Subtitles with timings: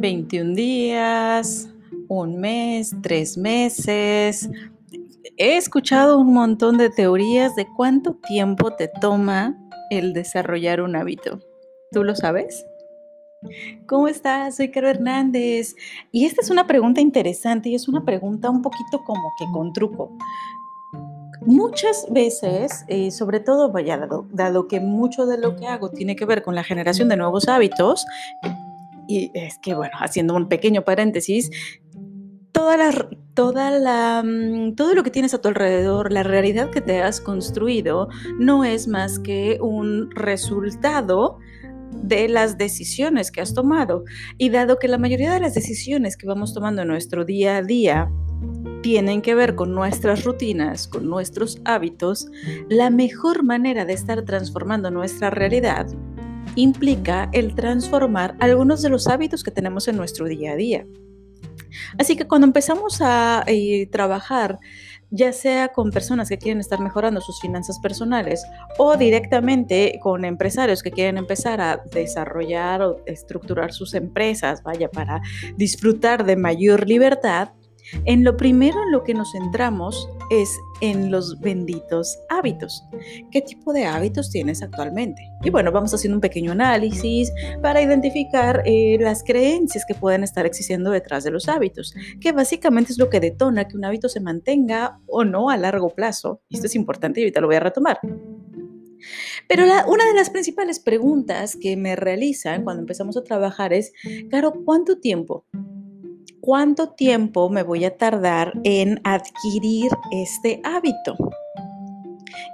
[0.00, 1.68] 21 días,
[2.08, 4.48] un mes, tres meses.
[5.36, 9.56] He escuchado un montón de teorías de cuánto tiempo te toma
[9.90, 11.40] el desarrollar un hábito.
[11.92, 12.64] ¿Tú lo sabes?
[13.86, 14.56] ¿Cómo estás?
[14.56, 15.74] Soy Caro Hernández.
[16.12, 19.72] Y esta es una pregunta interesante y es una pregunta un poquito como que con
[19.72, 20.16] truco.
[21.42, 26.16] Muchas veces, eh, sobre todo, vaya, dado, dado, que mucho de lo que hago tiene
[26.16, 28.04] que ver con la generación de nuevos hábitos,
[29.08, 31.50] y es que, bueno, haciendo un pequeño paréntesis,
[32.52, 36.80] toda la, toda la, mm, todo lo que tienes a tu alrededor, la realidad que
[36.80, 38.08] te has construido,
[38.38, 41.38] no es más que un resultado
[41.92, 44.04] de las decisiones que has tomado.
[44.36, 47.62] Y dado que la mayoría de las decisiones que vamos tomando en nuestro día a
[47.62, 48.10] día
[48.82, 52.30] tienen que ver con nuestras rutinas, con nuestros hábitos,
[52.68, 55.86] la mejor manera de estar transformando nuestra realidad
[56.58, 60.86] implica el transformar algunos de los hábitos que tenemos en nuestro día a día.
[61.98, 64.58] Así que cuando empezamos a eh, trabajar,
[65.10, 68.44] ya sea con personas que quieren estar mejorando sus finanzas personales
[68.76, 75.22] o directamente con empresarios que quieren empezar a desarrollar o estructurar sus empresas, vaya, para
[75.56, 77.50] disfrutar de mayor libertad,
[78.04, 80.50] en lo primero en lo que nos centramos es
[80.80, 82.84] en los benditos hábitos.
[83.30, 85.22] ¿Qué tipo de hábitos tienes actualmente?
[85.42, 90.46] Y bueno, vamos haciendo un pequeño análisis para identificar eh, las creencias que pueden estar
[90.46, 94.20] existiendo detrás de los hábitos, que básicamente es lo que detona que un hábito se
[94.20, 96.42] mantenga o no a largo plazo.
[96.50, 97.98] Esto es importante y ahorita lo voy a retomar.
[99.48, 103.92] Pero una de las principales preguntas que me realizan cuando empezamos a trabajar es,
[104.30, 105.46] Caro, ¿cuánto tiempo
[106.40, 111.16] ¿cuánto tiempo me voy a tardar en adquirir este hábito?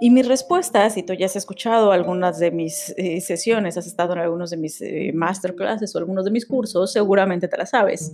[0.00, 4.14] Y mi respuesta, si tú ya has escuchado algunas de mis eh, sesiones, has estado
[4.14, 8.12] en algunos de mis eh, masterclasses o algunos de mis cursos, seguramente te la sabes.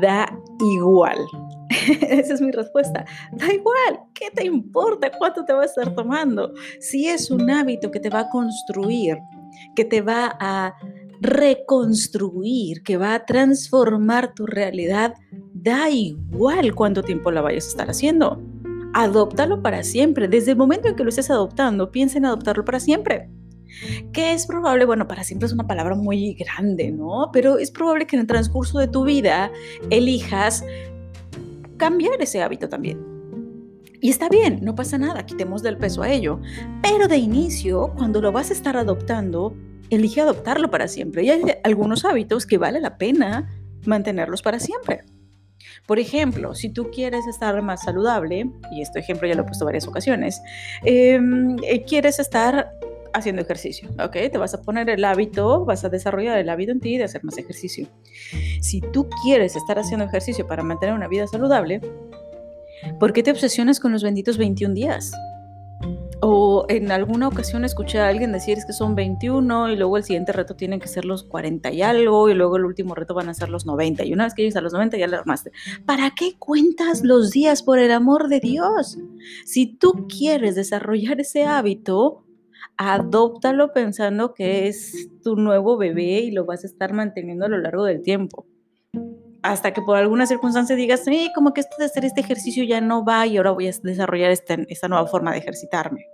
[0.00, 0.26] Da
[0.76, 1.18] igual.
[2.10, 3.04] Esa es mi respuesta.
[3.32, 4.00] Da igual.
[4.14, 6.52] ¿Qué te importa cuánto te va a estar tomando?
[6.80, 9.18] Si es un hábito que te va a construir,
[9.74, 10.74] que te va a
[11.20, 15.14] reconstruir, que va a transformar tu realidad,
[15.52, 18.42] da igual cuánto tiempo la vayas a estar haciendo.
[18.94, 20.28] Adóptalo para siempre.
[20.28, 23.28] Desde el momento en que lo estés adoptando, piensa en adoptarlo para siempre.
[24.12, 27.30] Que es probable, bueno, para siempre es una palabra muy grande, ¿no?
[27.32, 29.50] Pero es probable que en el transcurso de tu vida
[29.90, 30.64] elijas
[31.76, 33.16] cambiar ese hábito también.
[34.00, 36.40] Y está bien, no pasa nada, quitemos del peso a ello.
[36.82, 39.54] Pero de inicio, cuando lo vas a estar adoptando,
[39.90, 41.24] elige adoptarlo para siempre.
[41.24, 43.50] Y hay algunos hábitos que vale la pena
[43.84, 45.04] mantenerlos para siempre.
[45.86, 49.64] Por ejemplo, si tú quieres estar más saludable, y este ejemplo ya lo he puesto
[49.64, 50.40] varias ocasiones,
[50.84, 52.70] em, eh, quieres estar
[53.14, 54.30] haciendo ejercicio, ¿ok?
[54.30, 57.24] Te vas a poner el hábito, vas a desarrollar el hábito en ti de hacer
[57.24, 57.88] más ejercicio.
[58.60, 61.80] Si tú quieres estar haciendo ejercicio para mantener una vida saludable,
[63.00, 65.12] ¿por qué te obsesionas con los benditos 21 días?
[66.68, 70.32] En alguna ocasión escuché a alguien decir es que son 21 y luego el siguiente
[70.32, 73.34] reto tienen que ser los 40 y algo y luego el último reto van a
[73.34, 75.52] ser los 90 y una vez que llegues a los 90 ya le armaste.
[75.84, 78.98] ¿Para qué cuentas los días por el amor de Dios?
[79.44, 82.24] Si tú quieres desarrollar ese hábito,
[82.76, 87.58] adóptalo pensando que es tu nuevo bebé y lo vas a estar manteniendo a lo
[87.58, 88.46] largo del tiempo
[89.46, 92.80] hasta que por alguna circunstancia digas, sí, como que esto de hacer este ejercicio ya
[92.80, 96.06] no va y ahora voy a desarrollar esta, esta nueva forma de ejercitarme,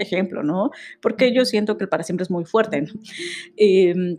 [0.00, 0.70] por ejemplo, ¿no?
[1.02, 2.92] Porque yo siento que el para siempre es muy fuerte, ¿no?
[3.56, 4.16] Em,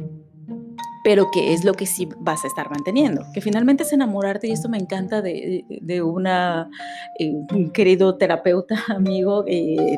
[1.03, 4.51] pero que es lo que sí vas a estar manteniendo, que finalmente es enamorarte, y
[4.51, 6.69] esto me encanta de, de una,
[7.17, 9.97] eh, un querido terapeuta, amigo, eh,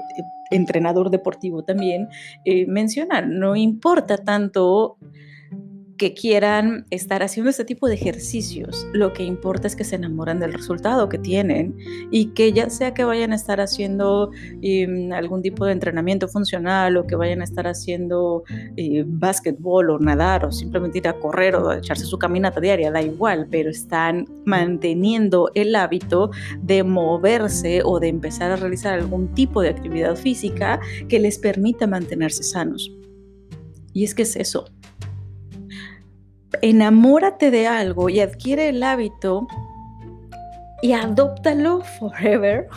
[0.52, 2.08] entrenador deportivo también,
[2.46, 4.98] eh, menciona, no importa tanto
[5.98, 8.88] que quieran estar haciendo este tipo de ejercicios.
[8.94, 11.78] Lo que importa es que se enamoran del resultado que tienen
[12.12, 14.32] y que ya sea que vayan a estar haciendo
[14.62, 18.44] em, algún tipo de entrenamiento funcional o que vayan a estar haciendo
[18.76, 23.02] eh, básquetbol o nadar o simplemente ir a correr o echarse su caminata diaria, da
[23.02, 26.32] igual, pero están manteniendo el hábito
[26.62, 31.88] de moverse o de empezar a realizar algún tipo de actividad física que les permita
[31.88, 32.92] mantenerse sanos.
[33.94, 34.66] Y es que es eso,
[36.62, 39.48] enamórate de algo y adquiere el hábito
[40.82, 42.68] y adóptalo forever.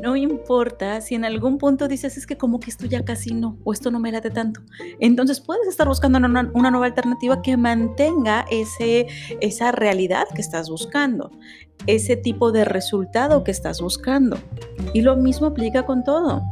[0.00, 3.56] No importa si en algún punto dices es que como que esto ya casi no
[3.64, 4.60] o esto no me late tanto.
[5.00, 9.08] Entonces puedes estar buscando una, una, nueva alternativa que mantenga ese,
[9.40, 11.32] esa realidad que estás buscando,
[11.86, 14.38] ese tipo de resultado que estás buscando.
[14.92, 16.42] Y lo mismo aplica con todo.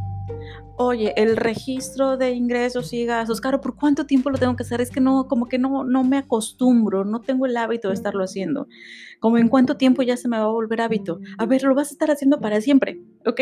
[0.83, 4.81] Oye, el registro de ingresos y gastos, claro, ¿por cuánto tiempo lo tengo que hacer?
[4.81, 8.25] Es que no, como que no, no me acostumbro, no tengo el hábito de estarlo
[8.25, 8.67] haciendo.
[9.21, 11.21] Como en cuánto tiempo ya se me va a volver hábito.
[11.37, 13.41] A ver, lo vas a estar haciendo para siempre, ¿ok?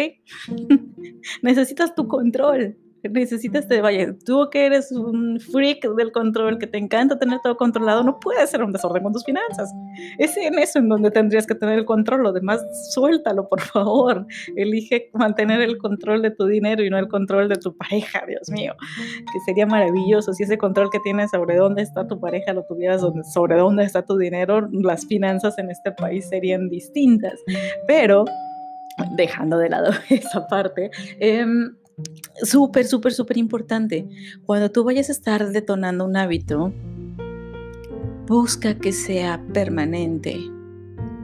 [1.42, 6.78] Necesitas tu control necesitas, te vaya, tú que eres un freak del control, que te
[6.78, 9.72] encanta tener todo controlado, no puedes ser un desorden con tus finanzas.
[10.18, 14.26] Es en eso en donde tendrías que tener el control, lo demás suéltalo, por favor.
[14.56, 18.50] Elige mantener el control de tu dinero y no el control de tu pareja, Dios
[18.50, 18.74] mío,
[19.32, 23.02] que sería maravilloso si ese control que tienes sobre dónde está tu pareja lo tuvieras
[23.32, 27.34] sobre dónde está tu dinero, las finanzas en este país serían distintas.
[27.86, 28.24] Pero
[29.16, 30.90] dejando de lado esa parte,
[31.20, 31.46] eh,
[32.42, 34.08] súper, súper, súper importante.
[34.44, 36.72] Cuando tú vayas a estar detonando un hábito,
[38.26, 40.38] busca que sea permanente.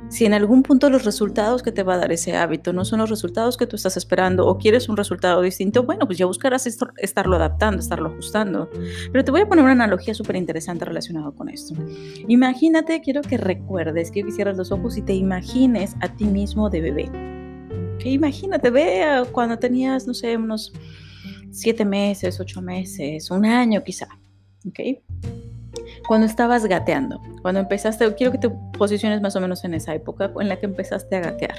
[0.09, 3.01] Si en algún punto los resultados que te va a dar ese hábito no son
[3.01, 6.67] los resultados que tú estás esperando o quieres un resultado distinto, bueno, pues ya buscarás
[6.67, 8.71] estarlo adaptando, estarlo ajustando.
[9.11, 11.75] Pero te voy a poner una analogía súper interesante relacionada con esto.
[12.29, 16.81] Imagínate, quiero que recuerdes, que cierres los ojos y te imagines a ti mismo de
[16.81, 17.44] bebé
[18.05, 20.73] imagínate, vea cuando tenías, no sé, unos
[21.51, 24.09] siete meses, ocho meses, un año quizá,
[24.67, 24.81] ¿ok?
[26.07, 30.31] Cuando estabas gateando, cuando empezaste, quiero que te posiciones más o menos en esa época
[30.39, 31.55] en la que empezaste a gatear.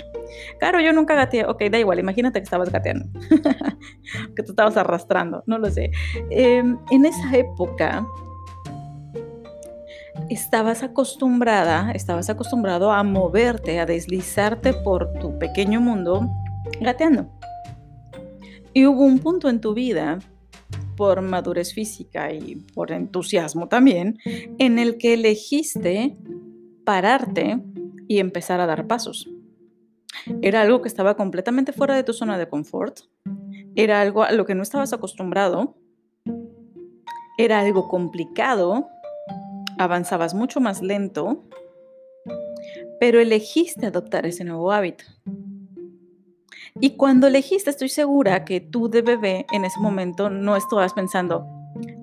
[0.60, 3.08] Claro, yo nunca gateé, ok, da igual, imagínate que estabas gateando,
[4.36, 5.92] que tú estabas arrastrando, no lo sé.
[6.30, 8.06] Em, en esa época,
[10.30, 16.30] estabas acostumbrada, estabas acostumbrado a moverte, a deslizarte por tu pequeño mundo
[16.82, 17.30] gateando.
[18.74, 20.20] Y hubo un punto en tu vida,
[20.96, 24.18] por madurez física y por entusiasmo también,
[24.58, 26.18] en el que elegiste
[26.86, 27.62] pararte
[28.08, 29.30] y empezar a dar pasos.
[30.42, 33.00] Era algo que estaba completamente fuera de tu zona de confort,
[33.76, 35.76] era algo a lo que no estabas acostumbrado,
[37.38, 38.88] era algo complicado
[39.78, 41.44] avanzabas mucho más lento,
[43.00, 45.06] pero elegiste adoptar ese nuevo hábito.
[46.80, 51.46] Y cuando elegiste, estoy segura que tú de bebé en ese momento no estabas pensando,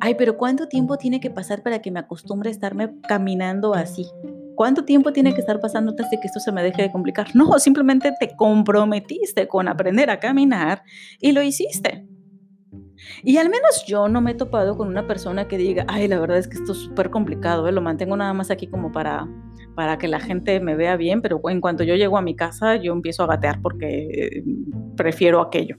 [0.01, 4.07] ay, pero ¿cuánto tiempo tiene que pasar para que me acostumbre a estarme caminando así?
[4.55, 7.35] ¿Cuánto tiempo tiene que estar pasando de que esto se me deje de complicar?
[7.35, 10.83] No, simplemente te comprometiste con aprender a caminar
[11.21, 12.07] y lo hiciste.
[13.23, 16.19] Y al menos yo no me he topado con una persona que diga, ay, la
[16.19, 17.73] verdad es que esto es súper complicado, ¿eh?
[17.73, 19.29] lo mantengo nada más aquí como para,
[19.75, 22.77] para que la gente me vea bien, pero en cuanto yo llego a mi casa
[22.77, 24.45] yo empiezo a gatear porque eh,
[24.97, 25.77] prefiero aquello.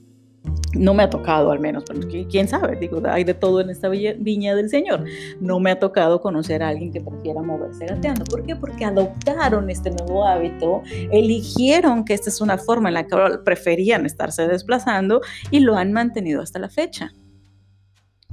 [0.74, 2.00] No me ha tocado al menos, pero
[2.30, 5.06] quién sabe, digo, hay de todo en esta viña del Señor.
[5.40, 8.26] No me ha tocado conocer a alguien que prefiera moverse gateando.
[8.26, 8.56] ¿Por qué?
[8.56, 10.82] Porque adoptaron este nuevo hábito,
[11.12, 13.16] eligieron que esta es una forma en la que
[13.46, 15.22] preferían estarse desplazando
[15.52, 17.14] y lo han mantenido hasta la fecha.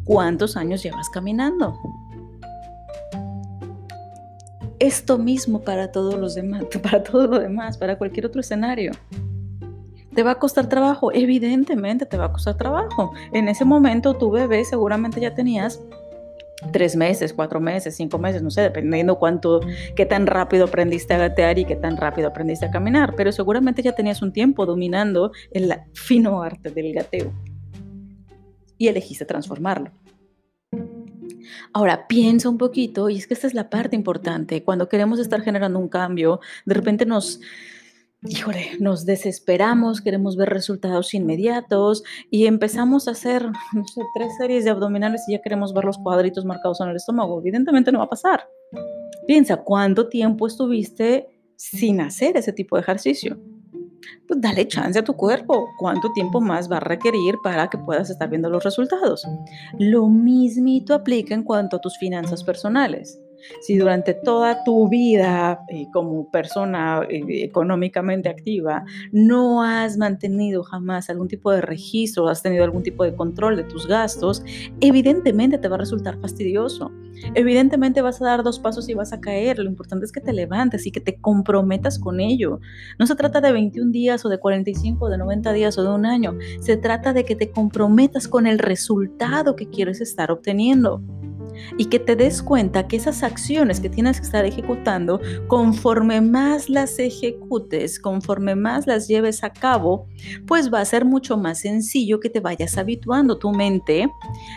[0.05, 1.79] ¿Cuántos años llevas caminando?
[4.79, 8.93] Esto mismo para todos los demás, para todo lo demás, para cualquier otro escenario.
[10.15, 11.13] ¿Te va a costar trabajo?
[11.13, 13.13] Evidentemente te va a costar trabajo.
[13.33, 15.81] En ese momento tu bebé seguramente ya tenías
[16.73, 19.61] tres meses, cuatro meses, cinco meses, no sé, dependiendo cuánto,
[19.97, 23.83] qué tan rápido aprendiste a gatear y qué tan rápido aprendiste a caminar, pero seguramente
[23.83, 27.33] ya tenías un tiempo dominando el fino arte del gateo
[28.77, 29.91] y elegiste transformarlo.
[31.73, 35.41] Ahora, piensa un poquito, y es que esta es la parte importante, cuando queremos estar
[35.43, 37.41] generando un cambio, de repente nos,
[38.23, 43.85] híjole, nos desesperamos, queremos ver resultados inmediatos y empezamos a hacer, no
[44.15, 47.41] tres series de abdominales y ya queremos ver los cuadritos marcados en el estómago.
[47.41, 48.47] Evidentemente no va a pasar.
[49.27, 53.39] Piensa, ¿cuánto tiempo estuviste sin hacer ese tipo de ejercicio?
[54.27, 55.69] pues dale chance a tu cuerpo.
[55.79, 59.27] ¿Cuánto tiempo más va a requerir para que puedas estar viendo los resultados?
[59.79, 63.21] Lo mismito aplica en cuanto a tus finanzas personales.
[63.61, 71.11] Si durante toda tu vida eh, como persona eh, económicamente activa no has mantenido jamás
[71.11, 74.43] algún tipo de registro, has tenido algún tipo de control de tus gastos,
[74.81, 76.91] evidentemente te va a resultar fastidioso.
[77.35, 79.59] Evidentemente vas a dar dos pasos y vas a caer.
[79.59, 82.61] Lo importante es que te levantes y que te comprometas con ello.
[82.99, 85.91] No se trata de 21 días o de 45 o de 90 días o de
[85.91, 86.37] un año.
[86.61, 91.03] Se trata de que te comprometas con el resultado que quieres estar obteniendo
[91.77, 96.69] y que te des cuenta que esas acciones que tienes que estar ejecutando, conforme más
[96.69, 100.07] las ejecutes, conforme más las lleves a cabo,
[100.47, 103.39] pues va a ser mucho más sencillo que te vayas habituando.
[103.39, 104.09] Tu mente,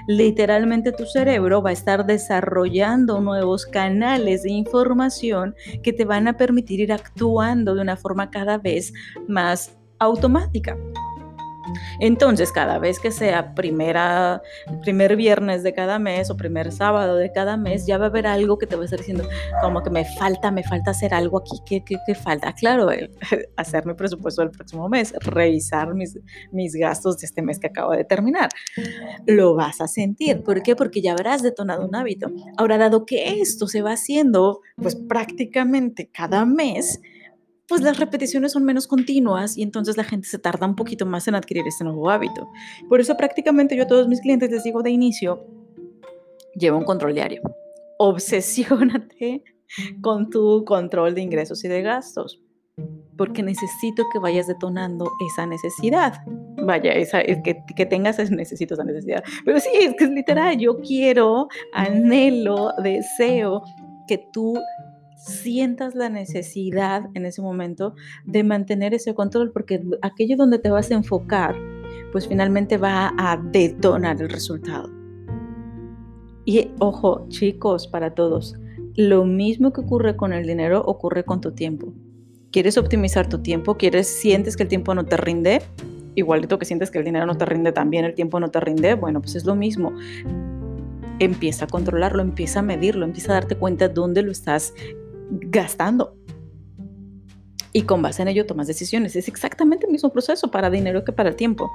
[0.08, 6.38] literalmente tu cerebro, va a estar desarrollando nuevos canales de información que te van a
[6.38, 8.94] permitir ir actuando de una forma cada vez
[9.28, 10.78] más automática.
[12.00, 14.42] Entonces, cada vez que sea primera,
[14.82, 18.28] primer viernes de cada mes o primer sábado de cada mes, ya va a haber
[18.28, 19.28] algo que te va a estar diciendo,
[19.62, 22.54] como que me falta, me falta hacer algo aquí, ¿qué, qué, falta?
[22.54, 22.88] Claro,
[23.58, 26.20] hacer mi presupuesto del próximo mes, revisar mis,
[26.52, 28.50] mis gastos de este mes que acabo de terminar.
[29.26, 30.44] Lo vas a sentir.
[30.44, 30.76] ¿Por qué?
[30.76, 32.32] Porque ya habrás detonado un hábito.
[32.58, 37.02] Ahora, dado que esto se va haciendo, pues prácticamente cada mes,
[37.68, 41.28] pues las repeticiones son menos continuas y entonces la gente se tarda un poquito más
[41.28, 42.50] en adquirir este nuevo hábito.
[42.90, 45.46] Por eso prácticamente yo a todos mis clientes les digo de inicio,
[46.56, 47.42] lleva un control diario.
[48.00, 49.44] Obsesiónate
[50.02, 52.42] con tu control de ingresos y de gastos,
[53.18, 56.22] porque necesito que vayas detonando esa necesidad.
[56.66, 59.24] Vaya, esa, que, que tengas, necesito esa necesidad.
[59.46, 63.64] Pero sí, es que es literal, yo quiero, anhelo, deseo
[64.08, 64.54] que tú
[65.24, 70.92] sientas la necesidad en ese momento de mantener ese control, porque aquello donde te vas
[70.92, 71.56] a enfocar,
[72.12, 74.90] pues finalmente va a detonar el resultado.
[76.46, 78.56] Y ojo, chicos, para todos,
[78.96, 81.94] lo mismo que ocurre con el dinero ocurre con tu tiempo.
[82.52, 83.78] ¿Quieres optimizar tu tiempo?
[83.78, 85.62] ¿Quieres sientes que el tiempo no te rinde?
[86.16, 88.94] Igualito que sientes que el dinero no te rinde también, el tiempo no te rinde,
[88.94, 89.94] bueno, pues es lo mismo
[91.20, 94.74] empieza a controlarlo, empieza a medirlo, empieza a darte cuenta dónde lo estás
[95.30, 96.16] gastando.
[97.72, 99.16] Y con base en ello tomas decisiones.
[99.16, 101.72] Es exactamente el mismo proceso para dinero que para tiempo.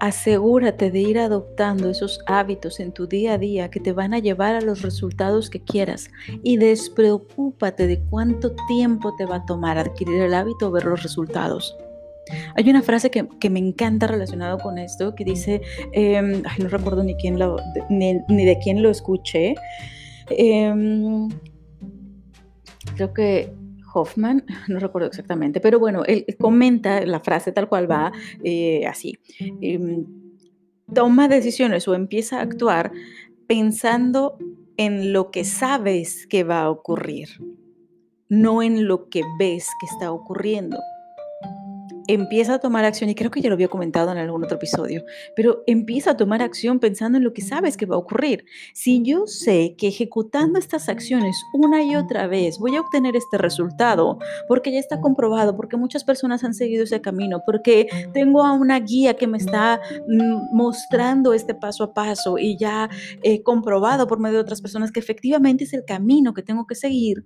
[0.00, 4.18] Asegúrate de ir adoptando esos hábitos en tu día a día que te van a
[4.18, 6.10] llevar a los resultados que quieras
[6.42, 11.02] y despreocúpate de cuánto tiempo te va a tomar adquirir el hábito o ver los
[11.02, 11.74] resultados.
[12.54, 15.62] Hay una frase que, me encanta relacionado con esto que dice,
[15.92, 17.38] em, no recuerdo ni, quién
[17.88, 19.54] ni de quién lo escuché,
[20.30, 21.28] Em,
[22.96, 23.52] creo que
[23.92, 28.12] Hoffman, no recuerdo exactamente, pero bueno, él comenta la frase tal cual va
[28.42, 29.18] eh, así.
[29.38, 30.04] Em,
[30.92, 32.92] toma decisiones o empieza a actuar
[33.46, 34.38] pensando
[34.76, 37.28] en lo que sabes que va a ocurrir,
[38.28, 40.78] no en lo que ves que está ocurriendo
[42.06, 45.04] empieza a tomar acción, y creo que ya lo había comentado en algún otro episodio,
[45.36, 48.44] pero empieza a tomar acción pensando en lo que sabes que va a ocurrir.
[48.72, 53.38] Si yo sé que ejecutando estas acciones una y otra vez voy a obtener este
[53.38, 54.18] resultado,
[54.48, 58.78] porque ya está comprobado, porque muchas personas han seguido ese camino, porque tengo a una
[58.80, 62.88] guía que me está mm, mostrando este paso a paso y ya
[63.22, 66.74] he comprobado por medio de otras personas que efectivamente es el camino que tengo que
[66.74, 67.24] seguir,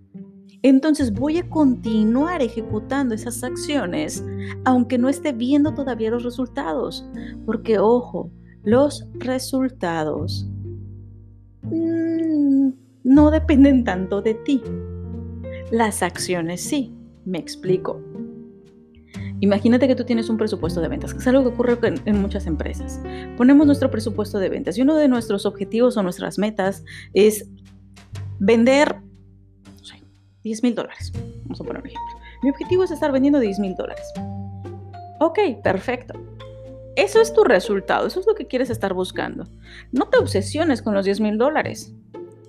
[0.63, 4.25] entonces voy a continuar ejecutando esas acciones
[4.65, 7.07] aunque no esté viendo todavía los resultados.
[7.47, 8.31] Porque ojo,
[8.65, 10.49] los resultados
[11.63, 12.71] mm,
[13.05, 14.63] no dependen tanto de ti.
[15.71, 16.95] Las acciones sí.
[17.25, 18.01] Me explico.
[19.41, 22.47] Imagínate que tú tienes un presupuesto de ventas, que es algo que ocurre en, muchas
[22.47, 23.01] empresas.
[23.37, 27.49] Ponemos nuestro presupuesto de ventas y uno de nuestros objetivos o nuestras metas es
[28.39, 28.97] vender
[30.49, 31.13] 10 mil dólares.
[31.43, 32.19] Vamos a poner un ejemplo.
[32.43, 34.07] Mi objetivo es estar vendiendo 10 mil dólares.
[35.21, 36.15] Ok, perfecto.
[36.97, 39.47] Eso es tu resultado, eso es lo que quieres estar buscando.
[39.93, 41.93] No te obsesiones con los 10 mil dólares.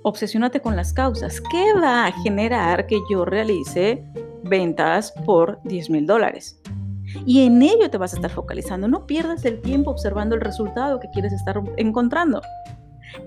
[0.03, 1.41] Obsesiónate con las causas.
[1.51, 4.01] ¿Qué va a generar que yo realice
[4.43, 6.61] ventas por 10 mil dólares?
[7.25, 8.87] Y en ello te vas a estar focalizando.
[8.87, 12.41] No pierdas el tiempo observando el resultado que quieres estar encontrando.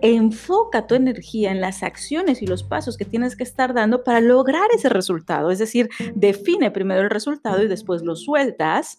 [0.01, 4.21] Enfoca tu energía en las acciones y los pasos que tienes que estar dando para
[4.21, 5.51] lograr ese resultado.
[5.51, 8.97] Es decir, define primero el resultado y después lo sueltas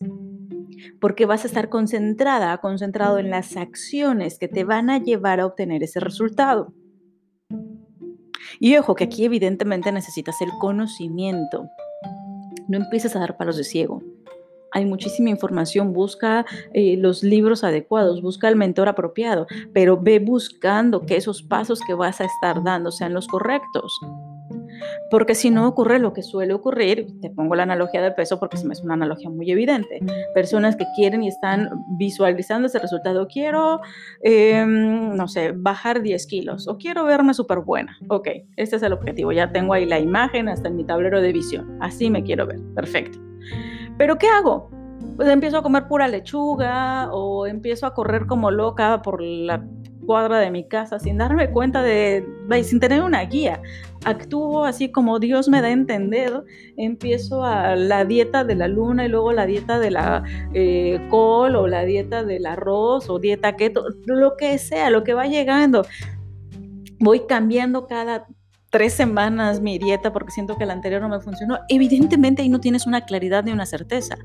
[1.00, 5.46] porque vas a estar concentrada, concentrado en las acciones que te van a llevar a
[5.46, 6.74] obtener ese resultado.
[8.60, 11.68] Y ojo que aquí evidentemente necesitas el conocimiento.
[12.68, 14.02] No empieces a dar palos de ciego
[14.74, 21.06] hay muchísima información, busca eh, los libros adecuados, busca el mentor apropiado, pero ve buscando
[21.06, 24.00] que esos pasos que vas a estar dando sean los correctos.
[25.10, 28.58] Porque si no ocurre lo que suele ocurrir, te pongo la analogía del peso porque
[28.58, 30.00] se me es una analogía muy evidente.
[30.34, 33.28] Personas que quieren y están visualizando ese resultado.
[33.28, 33.82] Quiero,
[34.22, 37.98] em, no sé, bajar 10 kilos o quiero verme súper buena.
[38.10, 38.28] Ok,
[38.58, 39.32] este es el objetivo.
[39.32, 41.78] Ya tengo ahí la imagen hasta en mi tablero de visión.
[41.80, 42.60] Así me quiero ver.
[42.76, 43.20] Perfecto.
[43.98, 44.70] Pero ¿qué hago?
[45.16, 49.64] Pues empiezo a comer pura lechuga o empiezo a correr como loca por la
[50.06, 52.26] cuadra de mi casa sin darme cuenta de,
[52.64, 53.62] sin tener una guía.
[54.06, 56.44] Actúo así como Dios me da a entender.
[56.78, 60.24] Empiezo a la dieta de la luna y luego la dieta de la
[60.54, 65.14] eh, col o la dieta del arroz o dieta keto, lo que sea, lo que
[65.14, 65.86] va llegando.
[67.00, 68.28] Voy cambiando cada
[68.74, 71.60] tres semanas mi dieta porque siento que la anterior no me funcionó.
[71.70, 74.18] Evidentemente ahí no tienes una claridad ni una certeza.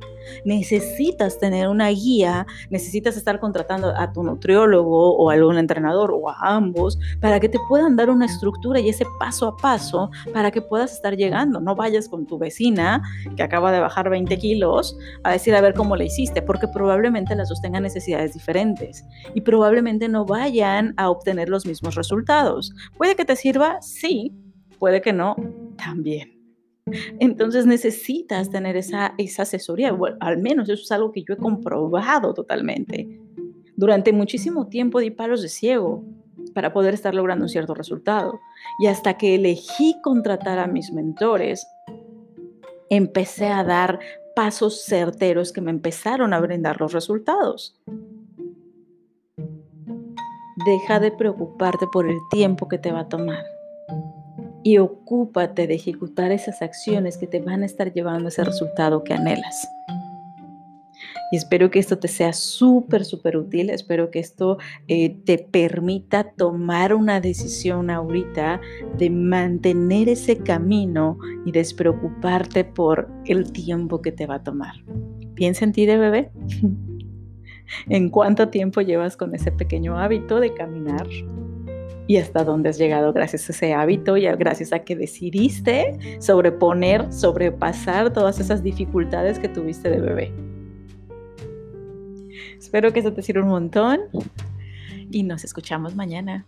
[0.46, 6.30] Necesitas tener una guía, necesitas estar contratando a tu nutriólogo o a algún entrenador o
[6.30, 10.50] a ambos para que te puedan dar una estructura y ese paso a paso para
[10.50, 11.60] que puedas estar llegando.
[11.60, 13.02] No vayas con tu vecina
[13.36, 17.36] que acaba de bajar 20 kilos a decir a ver cómo le hiciste, porque probablemente
[17.36, 22.72] las dos tengan necesidades diferentes y probablemente no vayan a obtener los mismos resultados.
[22.96, 23.82] ¿Puede que te sirva?
[23.82, 24.37] Sí,
[24.78, 25.36] puede que no,
[25.76, 26.38] también.
[27.18, 32.32] Entonces necesitas tener esa, esa asesoría, al menos eso es algo que yo he comprobado
[32.32, 33.20] totalmente.
[33.76, 36.02] Durante muchísimo tiempo di palos de ciego
[36.54, 38.40] para poder estar logrando un cierto resultado.
[38.78, 41.66] Y hasta que elegí contratar a mis mentores,
[42.90, 44.00] empecé a dar
[44.34, 47.80] pasos certeros que me empezaron a brindar los resultados.
[50.66, 53.44] Deja de preocuparte por el tiempo que te va a tomar
[54.62, 59.04] y ocúpate de ejecutar esas acciones que te van a estar llevando a ese resultado
[59.04, 59.68] que anhelas.
[61.30, 63.70] Y espero que esto te sea súper, súper útil.
[63.70, 68.60] Espero que esto eh, te permita tomar una decisión ahorita
[68.96, 74.74] de mantener ese camino y despreocuparte por el tiempo que te va a tomar.
[75.34, 76.30] Piensa en ti de bebé.
[77.90, 81.06] ¿En cuánto tiempo llevas con ese pequeño hábito de caminar
[82.08, 87.12] y hasta dónde has llegado gracias a ese hábito y gracias a que decidiste sobreponer,
[87.12, 90.32] sobrepasar todas esas dificultades que tuviste de bebé.
[92.58, 94.00] Espero que eso te sirva un montón
[95.10, 96.46] y nos escuchamos mañana.